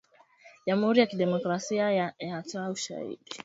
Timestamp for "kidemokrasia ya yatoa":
1.05-2.69